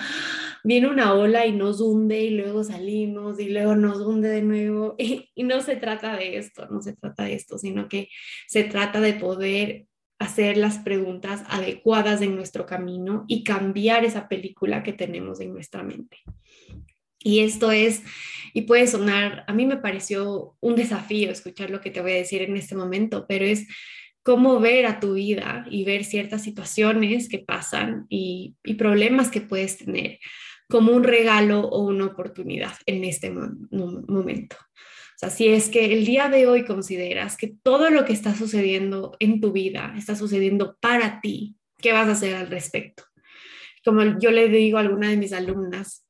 viene 0.64 0.88
una 0.88 1.12
ola 1.12 1.44
y 1.44 1.52
nos 1.52 1.82
hunde 1.82 2.18
y 2.18 2.30
luego 2.30 2.64
salimos 2.64 3.38
y 3.38 3.50
luego 3.50 3.76
nos 3.76 4.00
hunde 4.00 4.30
de 4.30 4.40
nuevo. 4.40 4.94
Y, 4.96 5.28
y 5.34 5.42
no 5.42 5.60
se 5.60 5.76
trata 5.76 6.16
de 6.16 6.38
esto, 6.38 6.66
no 6.70 6.80
se 6.80 6.96
trata 6.96 7.24
de 7.24 7.34
esto, 7.34 7.58
sino 7.58 7.86
que 7.86 8.08
se 8.46 8.64
trata 8.64 9.02
de 9.02 9.12
poder 9.12 9.84
hacer 10.18 10.56
las 10.56 10.78
preguntas 10.78 11.42
adecuadas 11.46 12.22
en 12.22 12.34
nuestro 12.34 12.64
camino 12.64 13.26
y 13.28 13.44
cambiar 13.44 14.06
esa 14.06 14.26
película 14.26 14.82
que 14.82 14.94
tenemos 14.94 15.38
en 15.40 15.52
nuestra 15.52 15.82
mente. 15.82 16.16
Y 17.20 17.40
esto 17.40 17.72
es, 17.72 18.02
y 18.54 18.62
puede 18.62 18.86
sonar, 18.86 19.44
a 19.46 19.52
mí 19.52 19.66
me 19.66 19.76
pareció 19.76 20.56
un 20.60 20.76
desafío 20.76 21.30
escuchar 21.30 21.70
lo 21.70 21.80
que 21.80 21.90
te 21.90 22.00
voy 22.00 22.12
a 22.12 22.16
decir 22.16 22.42
en 22.42 22.56
este 22.56 22.74
momento, 22.74 23.26
pero 23.28 23.44
es 23.44 23.66
cómo 24.22 24.60
ver 24.60 24.86
a 24.86 25.00
tu 25.00 25.14
vida 25.14 25.64
y 25.70 25.84
ver 25.84 26.04
ciertas 26.04 26.42
situaciones 26.42 27.28
que 27.28 27.38
pasan 27.38 28.06
y, 28.08 28.56
problemas 28.76 29.30
que 29.30 29.40
puedes 29.40 29.78
tener 29.78 30.18
como 30.68 30.92
un 30.92 31.02
regalo 31.02 31.60
o 31.62 31.86
una 31.86 32.04
oportunidad 32.04 32.74
en 32.84 33.04
este 33.04 33.30
momento. 33.30 34.56
O 34.60 35.18
sea, 35.18 35.30
si 35.30 35.48
es 35.48 35.70
que 35.70 35.86
el 35.86 36.04
día 36.04 36.28
de 36.28 36.46
hoy 36.46 36.64
consideras 36.64 37.36
que 37.36 37.54
todo 37.62 37.90
lo 37.90 38.04
que 38.04 38.12
está 38.12 38.36
sucediendo 38.36 39.16
en 39.18 39.40
tu 39.40 39.50
vida 39.50 39.94
está 39.96 40.14
sucediendo 40.14 40.76
para 40.78 41.20
ti, 41.22 41.56
¿qué 41.78 41.92
vas 41.92 42.06
a 42.06 42.12
hacer 42.12 42.36
al 42.36 42.50
respecto? 42.50 43.04
Como 43.82 44.18
yo 44.20 44.30
le 44.30 44.48
digo 44.48 44.76
a 44.76 44.82
alguna 44.82 45.08
de 45.08 45.16
mis 45.16 45.32
alumnas, 45.32 46.06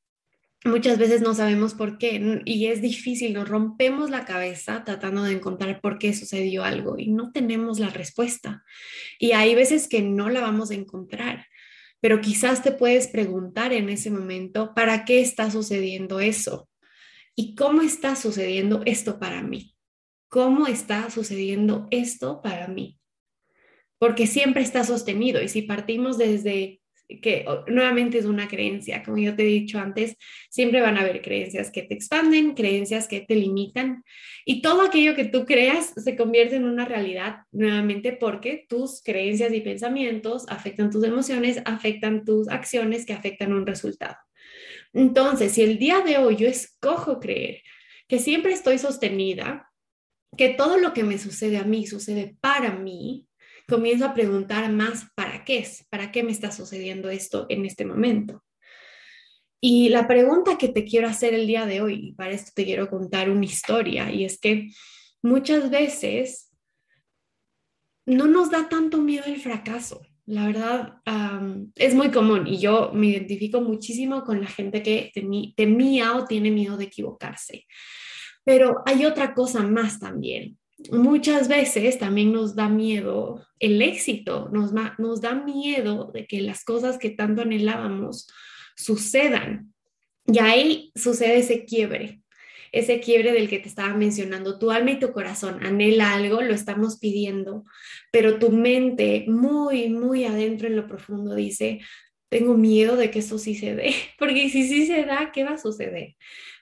muchas 0.64 0.98
veces 0.98 1.20
no 1.20 1.34
sabemos 1.34 1.74
por 1.74 1.98
qué 1.98 2.42
y 2.44 2.66
es 2.66 2.82
difícil, 2.82 3.32
nos 3.32 3.48
rompemos 3.48 4.10
la 4.10 4.24
cabeza 4.24 4.84
tratando 4.84 5.22
de 5.22 5.32
encontrar 5.32 5.80
por 5.80 5.98
qué 5.98 6.12
sucedió 6.14 6.64
algo 6.64 6.98
y 6.98 7.08
no 7.10 7.32
tenemos 7.32 7.78
la 7.78 7.90
respuesta. 7.90 8.64
Y 9.18 9.32
hay 9.32 9.54
veces 9.54 9.88
que 9.88 10.02
no 10.02 10.28
la 10.30 10.40
vamos 10.40 10.70
a 10.70 10.74
encontrar, 10.74 11.46
pero 12.00 12.20
quizás 12.20 12.62
te 12.62 12.72
puedes 12.72 13.08
preguntar 13.08 13.72
en 13.72 13.88
ese 13.88 14.10
momento, 14.10 14.74
¿para 14.74 15.04
qué 15.04 15.20
está 15.20 15.50
sucediendo 15.50 16.20
eso? 16.20 16.68
¿Y 17.34 17.54
cómo 17.54 17.82
está 17.82 18.16
sucediendo 18.16 18.82
esto 18.84 19.18
para 19.18 19.42
mí? 19.42 19.76
¿Cómo 20.28 20.66
está 20.66 21.08
sucediendo 21.10 21.86
esto 21.90 22.42
para 22.42 22.68
mí? 22.68 22.98
Porque 23.98 24.26
siempre 24.26 24.62
está 24.62 24.84
sostenido 24.84 25.42
y 25.42 25.48
si 25.48 25.62
partimos 25.62 26.18
desde 26.18 26.77
que 27.22 27.44
nuevamente 27.66 28.18
es 28.18 28.26
una 28.26 28.48
creencia, 28.48 29.02
como 29.02 29.18
yo 29.18 29.34
te 29.34 29.42
he 29.42 29.46
dicho 29.46 29.78
antes, 29.78 30.16
siempre 30.50 30.80
van 30.80 30.98
a 30.98 31.00
haber 31.00 31.22
creencias 31.22 31.70
que 31.70 31.82
te 31.82 31.94
expanden, 31.94 32.54
creencias 32.54 33.08
que 33.08 33.20
te 33.20 33.34
limitan 33.34 34.04
y 34.44 34.60
todo 34.60 34.82
aquello 34.82 35.14
que 35.14 35.24
tú 35.24 35.46
creas 35.46 35.94
se 35.96 36.16
convierte 36.16 36.56
en 36.56 36.64
una 36.64 36.84
realidad 36.84 37.38
nuevamente 37.50 38.12
porque 38.12 38.66
tus 38.68 39.02
creencias 39.02 39.52
y 39.52 39.60
pensamientos 39.60 40.44
afectan 40.48 40.90
tus 40.90 41.04
emociones, 41.04 41.62
afectan 41.64 42.24
tus 42.24 42.48
acciones 42.48 43.06
que 43.06 43.14
afectan 43.14 43.52
un 43.52 43.66
resultado. 43.66 44.16
Entonces, 44.92 45.52
si 45.52 45.62
el 45.62 45.78
día 45.78 46.00
de 46.00 46.18
hoy 46.18 46.36
yo 46.36 46.48
escojo 46.48 47.20
creer 47.20 47.62
que 48.06 48.18
siempre 48.18 48.52
estoy 48.52 48.78
sostenida, 48.78 49.70
que 50.36 50.50
todo 50.50 50.78
lo 50.78 50.92
que 50.92 51.04
me 51.04 51.18
sucede 51.18 51.58
a 51.58 51.64
mí 51.64 51.86
sucede 51.86 52.36
para 52.40 52.72
mí, 52.72 53.27
comienzo 53.68 54.06
a 54.06 54.14
preguntar 54.14 54.72
más 54.72 55.06
para 55.14 55.44
qué 55.44 55.58
es, 55.58 55.86
para 55.90 56.10
qué 56.10 56.22
me 56.22 56.32
está 56.32 56.50
sucediendo 56.50 57.10
esto 57.10 57.46
en 57.50 57.66
este 57.66 57.84
momento. 57.84 58.42
Y 59.60 59.90
la 59.90 60.06
pregunta 60.08 60.56
que 60.56 60.68
te 60.68 60.84
quiero 60.84 61.08
hacer 61.08 61.34
el 61.34 61.46
día 61.46 61.66
de 61.66 61.82
hoy, 61.82 62.08
y 62.08 62.12
para 62.12 62.30
esto 62.30 62.52
te 62.54 62.64
quiero 62.64 62.88
contar 62.88 63.28
una 63.28 63.44
historia, 63.44 64.10
y 64.10 64.24
es 64.24 64.40
que 64.40 64.70
muchas 65.22 65.68
veces 65.70 66.50
no 68.06 68.26
nos 68.26 68.50
da 68.50 68.68
tanto 68.68 68.98
miedo 68.98 69.24
el 69.26 69.40
fracaso. 69.40 70.00
La 70.24 70.46
verdad, 70.46 71.00
es 71.74 71.94
muy 71.94 72.10
común 72.10 72.46
y 72.46 72.58
yo 72.58 72.90
me 72.92 73.06
identifico 73.06 73.62
muchísimo 73.62 74.24
con 74.24 74.42
la 74.42 74.46
gente 74.46 74.82
que 74.82 75.10
temía 75.56 76.14
o 76.14 76.26
tiene 76.26 76.50
miedo 76.50 76.76
de 76.76 76.84
equivocarse. 76.84 77.66
Pero 78.44 78.82
hay 78.84 79.06
otra 79.06 79.32
cosa 79.32 79.62
más 79.62 79.98
también 79.98 80.58
muchas 80.90 81.48
veces 81.48 81.98
también 81.98 82.32
nos 82.32 82.54
da 82.54 82.68
miedo 82.68 83.46
el 83.58 83.82
éxito, 83.82 84.48
nos, 84.52 84.72
nos 84.98 85.20
da 85.20 85.34
miedo 85.34 86.10
de 86.12 86.26
que 86.26 86.40
las 86.40 86.64
cosas 86.64 86.98
que 86.98 87.10
tanto 87.10 87.42
anhelábamos 87.42 88.28
sucedan. 88.76 89.72
Y 90.26 90.38
ahí 90.38 90.92
sucede 90.94 91.38
ese 91.38 91.64
quiebre, 91.64 92.20
ese 92.70 93.00
quiebre 93.00 93.32
del 93.32 93.48
que 93.48 93.58
te 93.58 93.68
estaba 93.68 93.94
mencionando. 93.94 94.58
Tu 94.58 94.70
alma 94.70 94.92
y 94.92 94.98
tu 94.98 95.12
corazón 95.12 95.64
anhela 95.64 96.14
algo, 96.14 96.42
lo 96.42 96.54
estamos 96.54 96.98
pidiendo, 96.98 97.64
pero 98.12 98.38
tu 98.38 98.50
mente 98.50 99.24
muy, 99.26 99.88
muy 99.88 100.24
adentro 100.24 100.68
en 100.68 100.76
lo 100.76 100.86
profundo 100.86 101.34
dice, 101.34 101.80
tengo 102.28 102.54
miedo 102.54 102.96
de 102.96 103.10
que 103.10 103.20
eso 103.20 103.38
sí 103.38 103.54
se 103.54 103.74
dé, 103.74 103.94
porque 104.18 104.48
si 104.50 104.68
sí 104.68 104.86
se 104.86 105.04
da, 105.04 105.32
¿qué 105.32 105.44
va 105.44 105.52
a 105.52 105.58
suceder? 105.58 106.14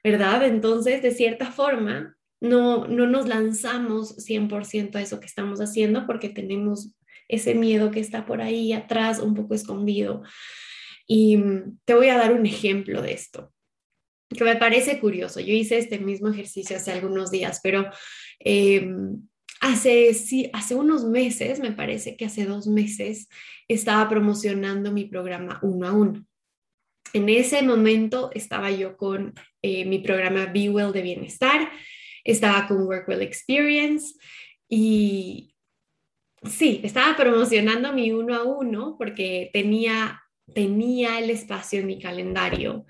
¿Verdad? 0.03 0.45
Entonces, 0.45 1.03
de 1.03 1.11
cierta 1.11 1.51
forma, 1.51 2.16
no, 2.41 2.87
no 2.87 3.07
nos 3.07 3.27
lanzamos 3.27 4.17
100% 4.19 4.97
a 4.97 5.03
eso 5.03 5.21
que 5.21 5.27
estamos 5.27 5.61
haciendo 5.61 6.07
porque 6.07 6.29
tenemos 6.29 6.93
ese 7.29 7.55
miedo 7.55 7.91
que 7.91 8.01
está 8.01 8.27
por 8.27 8.41
ahí 8.41 8.73
atrás, 8.73 9.19
un 9.19 9.35
poco 9.35 9.55
escondido. 9.55 10.23
Y 11.07 11.37
mm, 11.37 11.79
te 11.85 11.95
voy 11.95 12.09
a 12.09 12.19
dar 12.19 12.33
un 12.33 12.47
ejemplo 12.47 13.03
de 13.03 13.13
esto, 13.13 13.53
que 14.29 14.45
me 14.45 14.57
parece 14.57 15.01
curioso. 15.01 15.41
Yo 15.41 15.55
hice 15.55 15.79
este 15.79 15.99
mismo 15.99 16.29
ejercicio 16.29 16.77
hace 16.77 16.93
algunos 16.93 17.31
días, 17.31 17.61
pero 17.63 17.89
em, 18.41 19.23
hace, 19.61 20.15
sí, 20.15 20.51
hace 20.53 20.75
unos 20.75 21.05
meses, 21.05 21.61
me 21.61 21.73
parece 21.73 22.17
que 22.17 22.27
hace 22.27 22.45
dos 22.45 22.67
meses, 22.67 23.29
estaba 23.69 24.09
promocionando 24.09 24.93
mi 24.93 25.05
programa 25.07 25.59
uno 25.63 25.87
a 25.89 25.93
uno. 25.93 26.27
En 27.13 27.29
ese 27.29 27.63
momento 27.63 28.31
estaba 28.35 28.71
yo 28.71 28.97
con 28.97 29.33
eh, 29.63 29.85
mi 29.85 30.01
programa 30.01 30.47
Be 30.47 30.69
Well 30.69 30.93
de 30.93 31.03
Bienestar 31.03 31.71
estaba 32.27 32.67
con 32.67 32.83
Workwell 32.87 33.23
Experience 33.23 34.15
y 34.69 35.55
sí, 36.43 36.81
estaba 36.83 37.17
promocionando 37.17 37.93
mi 37.93 38.13
uno 38.13 38.35
a 38.35 38.43
uno 38.43 38.97
porque 38.99 39.51
tenía, 39.53 40.21
tenía 40.53 41.19
el 41.19 41.31
espacio 41.31 41.81
en 41.81 41.87
mi 41.87 42.01
calendario. 42.01 42.85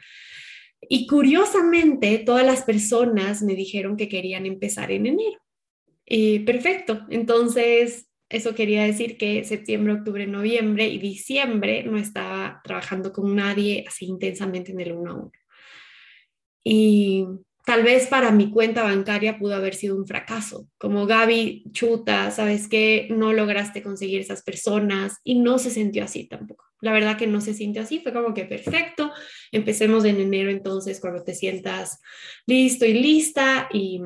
Y 0.88 1.07
curiosamente, 1.07 2.19
todas 2.19 2.47
las 2.47 2.62
personas 2.62 3.43
me 3.43 3.55
dijeron 3.55 3.97
que 3.97 4.09
querían 4.09 4.47
empezar 4.47 4.90
en 4.93 5.07
enero. 5.07 5.40
Y 6.05 6.40
perfecto, 6.40 7.05
entonces 7.11 8.09
eso 8.28 8.55
quería 8.55 8.85
decir 8.85 9.16
que 9.16 9.45
septiembre, 9.45 9.95
octubre, 9.95 10.26
noviembre 10.26 10.88
y 10.88 10.99
diciembre 10.99 11.85
no 11.85 11.97
estaba 11.97 12.61
trabajando 12.64 13.12
con 13.12 13.35
nadie 13.35 13.85
así 13.87 14.07
intensamente 14.07 14.73
en 14.73 14.81
el 14.81 14.93
uno 14.93 15.11
a 15.11 15.14
uno. 15.14 15.33
Y 16.64 17.25
tal 17.66 17.82
vez 17.82 18.06
para 18.06 18.30
mi 18.30 18.52
cuenta 18.52 18.85
bancaria 18.85 19.40
pudo 19.40 19.56
haber 19.56 19.75
sido 19.75 19.96
un 19.96 20.06
fracaso, 20.06 20.68
como 20.78 21.04
Gaby, 21.04 21.64
chuta, 21.73 22.30
sabes 22.30 22.68
que 22.68 23.08
no 23.11 23.32
lograste 23.32 23.82
conseguir 23.82 24.20
esas 24.20 24.44
personas 24.44 25.18
y 25.25 25.40
no 25.40 25.58
se 25.58 25.70
sintió 25.70 26.04
así 26.04 26.28
tampoco. 26.28 26.64
La 26.80 26.92
verdad 26.92 27.18
que 27.18 27.26
no 27.26 27.40
se 27.40 27.54
sintió 27.54 27.82
así, 27.82 27.99
fue 27.99 28.12
como 28.12 28.35
que 28.35 28.44
perfecto, 28.44 29.11
empecemos 29.50 30.04
en 30.04 30.20
enero 30.20 30.49
entonces 30.49 31.00
cuando 31.00 31.25
te 31.25 31.35
sientas 31.35 31.99
listo 32.46 32.87
y 32.87 32.94
lista 32.94 33.68
y, 33.73 34.00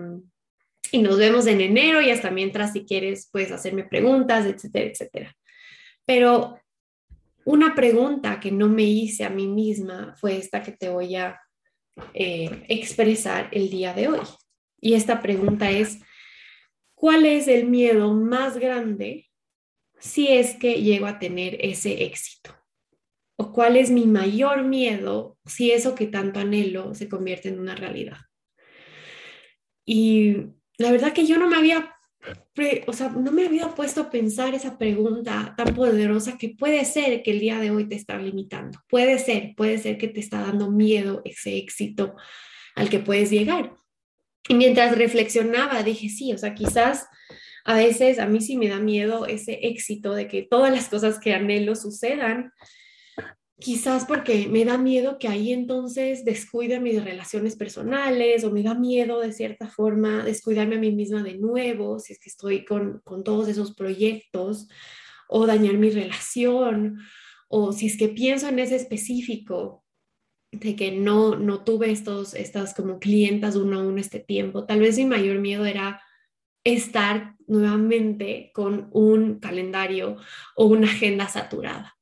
y 0.90 1.02
nos 1.02 1.18
vemos 1.18 1.46
en 1.46 1.60
enero 1.60 2.00
y 2.00 2.08
hasta 2.08 2.30
mientras 2.30 2.72
si 2.72 2.86
quieres 2.86 3.28
puedes 3.30 3.52
hacerme 3.52 3.84
preguntas, 3.84 4.46
etcétera, 4.46 4.86
etcétera. 4.86 5.36
Pero 6.06 6.58
una 7.44 7.74
pregunta 7.74 8.40
que 8.40 8.52
no 8.52 8.68
me 8.68 8.84
hice 8.84 9.24
a 9.24 9.28
mí 9.28 9.46
misma 9.46 10.14
fue 10.16 10.38
esta 10.38 10.62
que 10.62 10.72
te 10.72 10.88
voy 10.88 11.16
a 11.16 11.38
eh, 12.14 12.64
expresar 12.68 13.48
el 13.52 13.70
día 13.70 13.94
de 13.94 14.08
hoy. 14.08 14.20
Y 14.80 14.94
esta 14.94 15.20
pregunta 15.20 15.70
es, 15.70 16.00
¿cuál 16.94 17.26
es 17.26 17.48
el 17.48 17.66
miedo 17.66 18.14
más 18.14 18.56
grande 18.58 19.30
si 19.98 20.28
es 20.28 20.56
que 20.56 20.82
llego 20.82 21.06
a 21.06 21.18
tener 21.18 21.58
ese 21.60 22.04
éxito? 22.04 22.56
¿O 23.36 23.52
cuál 23.52 23.76
es 23.76 23.90
mi 23.90 24.06
mayor 24.06 24.64
miedo 24.64 25.38
si 25.46 25.70
eso 25.70 25.94
que 25.94 26.06
tanto 26.06 26.40
anhelo 26.40 26.94
se 26.94 27.08
convierte 27.08 27.48
en 27.48 27.58
una 27.58 27.74
realidad? 27.74 28.18
Y 29.84 30.36
la 30.78 30.92
verdad 30.92 31.12
que 31.12 31.26
yo 31.26 31.38
no 31.38 31.48
me 31.48 31.56
había 31.56 31.94
o 32.86 32.92
sea, 32.92 33.08
no 33.08 33.32
me 33.32 33.46
había 33.46 33.68
puesto 33.68 34.02
a 34.02 34.10
pensar 34.10 34.54
esa 34.54 34.78
pregunta 34.78 35.54
tan 35.56 35.74
poderosa 35.74 36.36
que 36.36 36.50
puede 36.50 36.84
ser 36.84 37.22
que 37.22 37.30
el 37.30 37.40
día 37.40 37.58
de 37.58 37.70
hoy 37.70 37.88
te 37.88 37.94
está 37.94 38.18
limitando. 38.18 38.78
Puede 38.88 39.18
ser, 39.18 39.54
puede 39.56 39.78
ser 39.78 39.96
que 39.96 40.08
te 40.08 40.20
está 40.20 40.40
dando 40.40 40.70
miedo 40.70 41.22
ese 41.24 41.56
éxito 41.56 42.16
al 42.74 42.90
que 42.90 42.98
puedes 42.98 43.30
llegar. 43.30 43.72
Y 44.48 44.54
mientras 44.54 44.96
reflexionaba, 44.96 45.82
dije, 45.82 46.08
sí, 46.08 46.32
o 46.32 46.38
sea, 46.38 46.54
quizás 46.54 47.06
a 47.64 47.74
veces 47.74 48.18
a 48.18 48.26
mí 48.26 48.40
sí 48.40 48.56
me 48.56 48.68
da 48.68 48.80
miedo 48.80 49.26
ese 49.26 49.60
éxito 49.62 50.14
de 50.14 50.28
que 50.28 50.42
todas 50.42 50.72
las 50.72 50.88
cosas 50.88 51.18
que 51.18 51.34
anhelo 51.34 51.74
sucedan, 51.74 52.52
quizás 53.60 54.06
porque 54.06 54.48
me 54.48 54.64
da 54.64 54.78
miedo 54.78 55.18
que 55.18 55.28
ahí 55.28 55.52
entonces 55.52 56.24
descuide 56.24 56.80
mis 56.80 57.02
relaciones 57.02 57.56
personales 57.56 58.42
o 58.44 58.50
me 58.50 58.62
da 58.62 58.74
miedo 58.74 59.20
de 59.20 59.32
cierta 59.32 59.68
forma 59.68 60.24
descuidarme 60.24 60.76
a 60.76 60.78
mí 60.78 60.90
misma 60.90 61.22
de 61.22 61.38
nuevo 61.38 61.98
si 61.98 62.14
es 62.14 62.18
que 62.18 62.30
estoy 62.30 62.64
con, 62.64 63.00
con 63.04 63.22
todos 63.22 63.48
esos 63.48 63.74
proyectos 63.74 64.68
o 65.28 65.46
dañar 65.46 65.74
mi 65.74 65.90
relación 65.90 66.98
o 67.48 67.72
si 67.72 67.86
es 67.86 67.96
que 67.96 68.08
pienso 68.08 68.48
en 68.48 68.58
ese 68.58 68.76
específico 68.76 69.84
de 70.52 70.74
que 70.74 70.90
no, 70.92 71.36
no 71.36 71.62
tuve 71.62 71.90
estos, 71.90 72.34
estas 72.34 72.74
como 72.74 72.98
clientas 72.98 73.54
uno 73.56 73.78
a 73.78 73.82
uno 73.82 74.00
este 74.00 74.18
tiempo, 74.18 74.64
tal 74.64 74.80
vez 74.80 74.96
mi 74.96 75.04
mayor 75.04 75.38
miedo 75.38 75.64
era 75.64 76.02
estar 76.64 77.36
nuevamente 77.46 78.50
con 78.54 78.88
un 78.92 79.38
calendario 79.38 80.16
o 80.56 80.66
una 80.66 80.88
agenda 80.88 81.28
saturada 81.28 81.99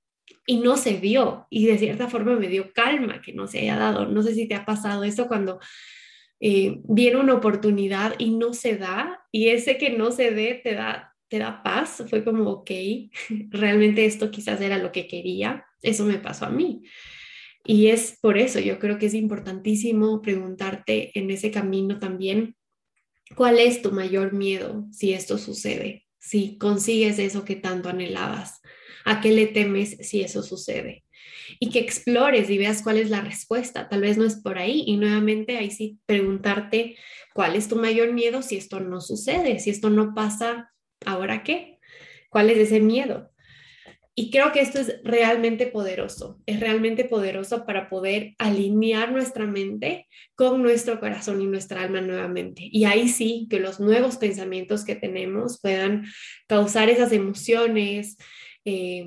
y 0.51 0.57
no 0.57 0.79
se 0.79 0.99
dio 0.99 1.47
y 1.51 1.67
de 1.67 1.77
cierta 1.77 2.09
forma 2.09 2.35
me 2.35 2.49
dio 2.49 2.73
calma 2.73 3.21
que 3.21 3.35
no 3.35 3.47
se 3.47 3.59
haya 3.59 3.77
dado. 3.77 4.07
No 4.07 4.23
sé 4.23 4.35
si 4.35 4.49
te 4.49 4.55
ha 4.55 4.65
pasado 4.65 5.05
esto 5.05 5.29
cuando 5.29 5.61
eh, 6.41 6.81
viene 6.85 7.19
una 7.19 7.35
oportunidad 7.35 8.15
y 8.17 8.31
no 8.31 8.55
se 8.55 8.79
da 8.79 9.21
y 9.31 9.49
ese 9.49 9.77
que 9.77 9.91
no 9.91 10.11
se 10.11 10.31
dé 10.31 10.59
te 10.65 10.73
da, 10.73 11.15
te 11.29 11.39
da 11.39 11.63
paz. 11.63 12.03
Fue 12.09 12.25
como, 12.25 12.49
ok, 12.51 12.71
realmente 13.51 14.07
esto 14.07 14.31
quizás 14.31 14.59
era 14.63 14.79
lo 14.79 14.91
que 14.91 15.07
quería. 15.07 15.67
Eso 15.83 16.07
me 16.07 16.17
pasó 16.17 16.47
a 16.47 16.51
mí. 16.51 16.83
Y 17.67 17.89
es 17.89 18.17
por 18.19 18.39
eso, 18.39 18.59
yo 18.59 18.79
creo 18.79 18.99
que 18.99 19.05
es 19.05 19.15
importantísimo 19.15 20.23
preguntarte 20.23 21.11
en 21.19 21.31
ese 21.31 21.51
camino 21.51 21.99
también, 21.99 22.57
¿cuál 23.37 23.59
es 23.59 23.83
tu 23.83 23.93
mayor 23.93 24.33
miedo 24.33 24.87
si 24.93 25.13
esto 25.13 25.37
sucede? 25.37 26.07
Si 26.19 26.57
consigues 26.57 27.19
eso 27.19 27.45
que 27.45 27.57
tanto 27.57 27.91
anhelabas 27.91 28.63
¿A 29.09 29.23
qué 29.23 29.33
le 29.33 29.47
temes 29.47 29.97
si 30.03 30.21
eso 30.21 30.43
sucede? 30.43 31.03
Y 31.59 31.71
que 31.71 31.79
explores 31.79 32.51
y 32.51 32.59
veas 32.59 32.83
cuál 32.83 32.99
es 32.99 33.09
la 33.09 33.23
respuesta. 33.23 33.89
Tal 33.89 34.03
vez 34.03 34.19
no 34.19 34.27
es 34.27 34.37
por 34.37 34.59
ahí. 34.59 34.85
Y 34.87 34.99
nuevamente 34.99 35.57
ahí 35.57 35.71
sí 35.71 35.99
preguntarte 36.05 36.95
cuál 37.33 37.57
es 37.57 37.69
tu 37.69 37.77
mayor 37.77 38.13
miedo 38.13 38.43
si 38.43 38.59
esto 38.59 38.81
no 38.81 39.01
sucede, 39.01 39.61
si 39.61 39.71
esto 39.71 39.89
no 39.89 40.15
pasa, 40.15 40.75
¿ahora 41.07 41.43
qué? 41.43 41.79
¿Cuál 42.29 42.51
es 42.51 42.59
ese 42.59 42.81
miedo? 42.81 43.31
Y 44.15 44.31
creo 44.31 44.53
que 44.53 44.61
esto 44.61 44.79
es 44.79 45.01
realmente 45.05 45.69
poderoso, 45.69 46.43
es 46.45 46.61
realmente 46.61 47.05
poderoso 47.05 47.65
para 47.65 47.89
poder 47.89 48.35
alinear 48.39 49.11
nuestra 49.11 49.47
mente 49.47 50.07
con 50.35 50.61
nuestro 50.61 51.01
corazón 51.01 51.41
y 51.41 51.47
nuestra 51.47 51.83
alma 51.83 52.03
nuevamente. 52.03 52.69
Y 52.71 52.85
ahí 52.85 53.09
sí, 53.09 53.47
que 53.49 53.59
los 53.59 53.81
nuevos 53.81 54.19
pensamientos 54.19 54.85
que 54.85 54.97
tenemos 54.97 55.61
puedan 55.63 56.05
causar 56.47 56.91
esas 56.91 57.13
emociones, 57.13 58.19
eh, 58.69 59.07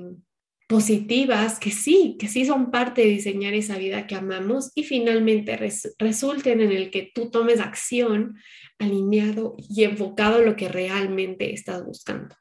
positivas 0.66 1.60
que 1.60 1.70
sí, 1.70 2.16
que 2.18 2.28
sí 2.28 2.46
son 2.46 2.70
parte 2.70 3.02
de 3.02 3.08
diseñar 3.08 3.52
esa 3.52 3.76
vida 3.76 4.06
que 4.06 4.14
amamos 4.14 4.72
y 4.74 4.84
finalmente 4.84 5.56
resulten 5.98 6.60
en 6.62 6.72
el 6.72 6.90
que 6.90 7.10
tú 7.14 7.30
tomes 7.30 7.60
acción 7.60 8.38
alineado 8.78 9.54
y 9.58 9.84
enfocado 9.84 10.36
a 10.36 10.42
lo 10.42 10.56
que 10.56 10.68
realmente 10.68 11.52
estás 11.52 11.84
buscando. 11.84 12.34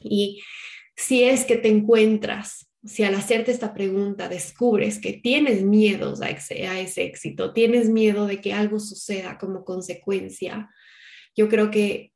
Y 0.00 0.42
si 0.96 1.24
es 1.24 1.44
que 1.44 1.56
te 1.56 1.68
encuentras, 1.68 2.70
si 2.84 3.04
al 3.04 3.14
hacerte 3.14 3.52
esta 3.52 3.74
pregunta 3.74 4.28
descubres 4.28 4.98
que 4.98 5.12
tienes 5.12 5.62
miedos 5.62 6.22
a 6.22 6.30
ese 6.30 7.04
éxito, 7.04 7.52
tienes 7.52 7.90
miedo 7.90 8.26
de 8.26 8.40
que 8.40 8.54
algo 8.54 8.80
suceda 8.80 9.36
como 9.36 9.64
consecuencia, 9.64 10.70
yo 11.36 11.48
creo 11.48 11.70
que 11.70 12.11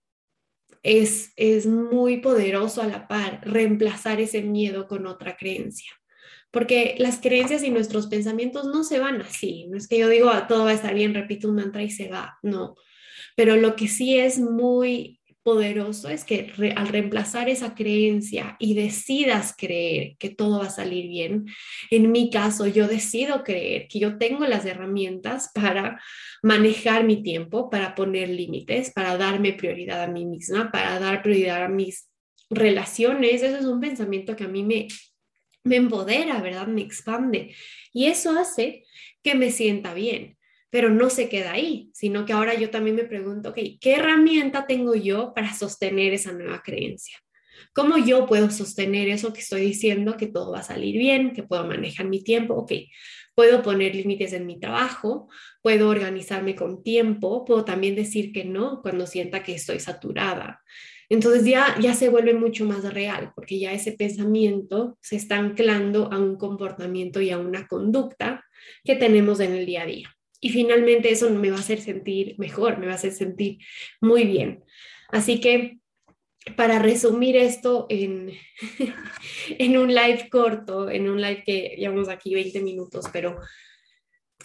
es, 0.86 1.32
es 1.36 1.66
muy 1.66 2.18
poderoso 2.18 2.80
a 2.80 2.86
la 2.86 3.08
par 3.08 3.40
reemplazar 3.42 4.20
ese 4.20 4.42
miedo 4.42 4.86
con 4.86 5.06
otra 5.06 5.36
creencia. 5.36 5.90
Porque 6.52 6.94
las 6.98 7.20
creencias 7.20 7.64
y 7.64 7.70
nuestros 7.70 8.06
pensamientos 8.06 8.66
no 8.66 8.84
se 8.84 9.00
van 9.00 9.20
así. 9.20 9.66
No 9.66 9.76
es 9.76 9.88
que 9.88 9.98
yo 9.98 10.08
digo, 10.08 10.30
ah, 10.30 10.46
todo 10.46 10.64
va 10.64 10.70
a 10.70 10.74
estar 10.74 10.94
bien, 10.94 11.12
repito 11.12 11.48
un 11.48 11.56
mantra 11.56 11.82
y 11.82 11.90
se 11.90 12.08
va. 12.08 12.38
No. 12.42 12.76
Pero 13.34 13.56
lo 13.56 13.74
que 13.74 13.88
sí 13.88 14.18
es 14.18 14.38
muy 14.38 15.15
poderoso 15.46 16.08
es 16.08 16.24
que 16.24 16.52
al 16.74 16.88
reemplazar 16.88 17.48
esa 17.48 17.76
creencia 17.76 18.56
y 18.58 18.74
decidas 18.74 19.54
creer 19.56 20.16
que 20.18 20.30
todo 20.30 20.58
va 20.58 20.66
a 20.66 20.70
salir 20.70 21.06
bien, 21.06 21.46
en 21.92 22.10
mi 22.10 22.30
caso 22.30 22.66
yo 22.66 22.88
decido 22.88 23.44
creer 23.44 23.86
que 23.86 24.00
yo 24.00 24.18
tengo 24.18 24.44
las 24.44 24.66
herramientas 24.66 25.52
para 25.54 26.02
manejar 26.42 27.04
mi 27.04 27.22
tiempo, 27.22 27.70
para 27.70 27.94
poner 27.94 28.28
límites, 28.28 28.90
para 28.92 29.16
darme 29.16 29.52
prioridad 29.52 30.02
a 30.02 30.08
mí 30.08 30.26
misma, 30.26 30.72
para 30.72 30.98
dar 30.98 31.22
prioridad 31.22 31.62
a 31.62 31.68
mis 31.68 32.10
relaciones. 32.50 33.40
Eso 33.40 33.56
es 33.56 33.66
un 33.66 33.78
pensamiento 33.78 34.34
que 34.34 34.44
a 34.44 34.48
mí 34.48 34.64
me, 34.64 34.88
me 35.62 35.76
empodera, 35.76 36.42
¿verdad? 36.42 36.66
Me 36.66 36.82
expande. 36.82 37.54
Y 37.92 38.06
eso 38.06 38.36
hace 38.36 38.82
que 39.22 39.36
me 39.36 39.52
sienta 39.52 39.94
bien 39.94 40.35
pero 40.76 40.90
no 40.90 41.08
se 41.08 41.30
queda 41.30 41.52
ahí, 41.52 41.88
sino 41.94 42.26
que 42.26 42.34
ahora 42.34 42.52
yo 42.52 42.68
también 42.68 42.96
me 42.96 43.06
pregunto, 43.06 43.54
¿qué 43.54 43.78
herramienta 43.82 44.66
tengo 44.66 44.94
yo 44.94 45.32
para 45.34 45.54
sostener 45.54 46.12
esa 46.12 46.32
nueva 46.32 46.60
creencia? 46.62 47.16
¿Cómo 47.72 47.96
yo 47.96 48.26
puedo 48.26 48.50
sostener 48.50 49.08
eso 49.08 49.32
que 49.32 49.40
estoy 49.40 49.62
diciendo, 49.62 50.18
que 50.18 50.26
todo 50.26 50.52
va 50.52 50.58
a 50.58 50.62
salir 50.62 50.98
bien, 50.98 51.32
que 51.32 51.42
puedo 51.42 51.66
manejar 51.66 52.04
mi 52.04 52.22
tiempo? 52.22 52.52
Ok, 52.56 52.72
puedo 53.34 53.62
poner 53.62 53.94
límites 53.94 54.34
en 54.34 54.44
mi 54.44 54.60
trabajo, 54.60 55.30
puedo 55.62 55.88
organizarme 55.88 56.54
con 56.54 56.82
tiempo, 56.82 57.46
puedo 57.46 57.64
también 57.64 57.96
decir 57.96 58.30
que 58.30 58.44
no 58.44 58.82
cuando 58.82 59.06
sienta 59.06 59.42
que 59.42 59.54
estoy 59.54 59.80
saturada. 59.80 60.60
Entonces 61.08 61.46
ya, 61.46 61.74
ya 61.80 61.94
se 61.94 62.10
vuelve 62.10 62.34
mucho 62.34 62.66
más 62.66 62.84
real, 62.92 63.32
porque 63.34 63.58
ya 63.58 63.72
ese 63.72 63.92
pensamiento 63.92 64.98
se 65.00 65.16
está 65.16 65.38
anclando 65.38 66.12
a 66.12 66.18
un 66.18 66.36
comportamiento 66.36 67.22
y 67.22 67.30
a 67.30 67.38
una 67.38 67.66
conducta 67.66 68.44
que 68.84 68.94
tenemos 68.96 69.40
en 69.40 69.54
el 69.54 69.64
día 69.64 69.84
a 69.84 69.86
día. 69.86 70.15
Y 70.40 70.50
finalmente 70.50 71.10
eso 71.10 71.30
me 71.30 71.50
va 71.50 71.56
a 71.56 71.60
hacer 71.60 71.80
sentir 71.80 72.34
mejor, 72.38 72.78
me 72.78 72.86
va 72.86 72.92
a 72.92 72.96
hacer 72.96 73.12
sentir 73.12 73.58
muy 74.00 74.24
bien. 74.24 74.64
Así 75.08 75.40
que 75.40 75.78
para 76.56 76.78
resumir 76.78 77.36
esto 77.36 77.86
en, 77.88 78.32
en 79.58 79.78
un 79.78 79.88
live 79.88 80.28
corto, 80.30 80.90
en 80.90 81.08
un 81.08 81.20
live 81.20 81.42
que 81.44 81.74
llevamos 81.76 82.08
aquí 82.08 82.34
20 82.34 82.60
minutos, 82.60 83.06
pero 83.12 83.38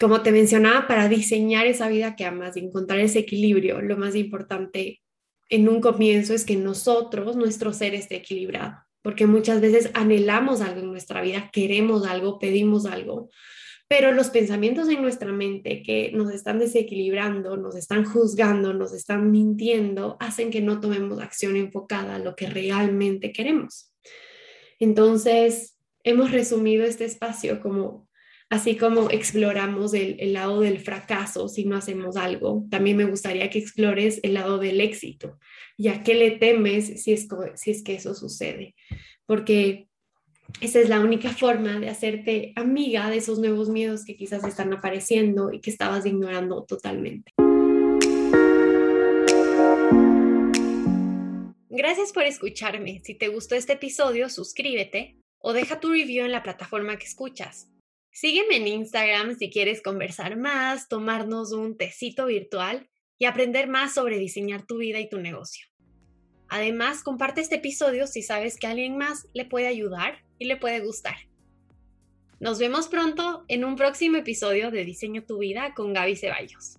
como 0.00 0.22
te 0.22 0.32
mencionaba, 0.32 0.88
para 0.88 1.08
diseñar 1.08 1.66
esa 1.66 1.88
vida 1.88 2.16
que 2.16 2.24
amas, 2.24 2.56
encontrar 2.56 2.98
ese 2.98 3.20
equilibrio, 3.20 3.80
lo 3.80 3.96
más 3.96 4.16
importante 4.16 5.00
en 5.48 5.68
un 5.68 5.80
comienzo 5.80 6.34
es 6.34 6.44
que 6.44 6.56
nosotros, 6.56 7.36
nuestro 7.36 7.72
ser 7.72 7.94
esté 7.94 8.16
equilibrado, 8.16 8.78
porque 9.02 9.26
muchas 9.26 9.60
veces 9.60 9.90
anhelamos 9.94 10.60
algo 10.60 10.80
en 10.80 10.90
nuestra 10.90 11.20
vida, 11.20 11.50
queremos 11.52 12.06
algo, 12.06 12.38
pedimos 12.38 12.86
algo, 12.86 13.28
pero 13.92 14.10
los 14.10 14.30
pensamientos 14.30 14.88
en 14.88 15.02
nuestra 15.02 15.30
mente 15.32 15.82
que 15.82 16.12
nos 16.14 16.32
están 16.32 16.58
desequilibrando, 16.58 17.58
nos 17.58 17.76
están 17.76 18.06
juzgando, 18.06 18.72
nos 18.72 18.94
están 18.94 19.30
mintiendo, 19.30 20.16
hacen 20.18 20.50
que 20.50 20.62
no 20.62 20.80
tomemos 20.80 21.20
acción 21.20 21.56
enfocada 21.56 22.14
a 22.14 22.18
lo 22.18 22.34
que 22.34 22.46
realmente 22.46 23.34
queremos. 23.34 23.92
Entonces, 24.78 25.76
hemos 26.04 26.30
resumido 26.30 26.86
este 26.86 27.04
espacio 27.04 27.60
como 27.60 28.08
así 28.48 28.76
como 28.76 29.10
exploramos 29.10 29.92
el, 29.92 30.32
lado 30.32 30.60
del 30.60 30.78
fracaso 30.78 31.50
si 31.50 31.66
no 31.66 31.76
hacemos 31.76 32.16
algo, 32.16 32.64
también 32.70 32.96
me 32.96 33.04
gustaría 33.04 33.50
que 33.50 33.58
explores 33.58 34.20
el 34.22 34.32
lado 34.32 34.56
del 34.56 34.80
éxito. 34.80 35.38
¿Y 35.76 35.88
a 35.88 36.02
qué 36.02 36.14
le 36.14 36.30
temes 36.30 37.02
si 37.02 37.12
es, 37.12 37.28
si 37.56 37.70
es 37.70 37.82
que 37.82 37.96
eso 37.96 38.14
sucede? 38.14 38.74
Porque 39.26 39.88
esa 40.60 40.80
es 40.80 40.88
la 40.88 41.00
única 41.00 41.30
forma 41.30 41.80
de 41.80 41.88
hacerte 41.88 42.52
amiga 42.56 43.10
de 43.10 43.16
esos 43.16 43.38
nuevos 43.38 43.68
miedos 43.68 44.04
que 44.04 44.16
quizás 44.16 44.44
están 44.44 44.72
apareciendo 44.72 45.52
y 45.52 45.60
que 45.60 45.70
estabas 45.70 46.06
ignorando 46.06 46.64
totalmente. 46.64 47.32
Gracias 51.68 52.12
por 52.12 52.24
escucharme. 52.24 53.00
Si 53.02 53.14
te 53.14 53.28
gustó 53.28 53.54
este 53.54 53.72
episodio, 53.72 54.28
suscríbete 54.28 55.16
o 55.38 55.52
deja 55.52 55.80
tu 55.80 55.90
review 55.90 56.24
en 56.24 56.32
la 56.32 56.42
plataforma 56.42 56.96
que 56.96 57.06
escuchas. 57.06 57.68
Sígueme 58.12 58.56
en 58.56 58.68
Instagram 58.68 59.36
si 59.36 59.50
quieres 59.50 59.82
conversar 59.82 60.36
más, 60.36 60.88
tomarnos 60.88 61.52
un 61.52 61.76
tecito 61.76 62.26
virtual 62.26 62.88
y 63.18 63.24
aprender 63.24 63.68
más 63.68 63.94
sobre 63.94 64.18
diseñar 64.18 64.66
tu 64.66 64.78
vida 64.78 65.00
y 65.00 65.08
tu 65.08 65.18
negocio. 65.18 65.66
Además, 66.48 67.02
comparte 67.02 67.40
este 67.40 67.56
episodio 67.56 68.06
si 68.06 68.20
sabes 68.20 68.58
que 68.58 68.66
alguien 68.66 68.98
más 68.98 69.26
le 69.32 69.46
puede 69.46 69.66
ayudar 69.66 70.22
le 70.44 70.56
puede 70.56 70.80
gustar. 70.80 71.16
Nos 72.40 72.58
vemos 72.58 72.88
pronto 72.88 73.44
en 73.48 73.64
un 73.64 73.76
próximo 73.76 74.16
episodio 74.16 74.70
de 74.70 74.84
Diseño 74.84 75.24
tu 75.24 75.38
vida 75.38 75.74
con 75.74 75.92
Gaby 75.92 76.16
Ceballos. 76.16 76.78